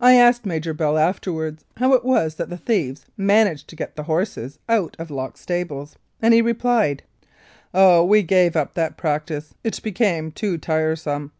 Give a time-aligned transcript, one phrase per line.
[0.00, 4.04] I asked Major Bell afterwards how it was that the thieves managed to get the
[4.04, 7.02] horses out of locked stables, and he replied,
[7.74, 11.32] "Oh, we gave up that practice; it became too tiresome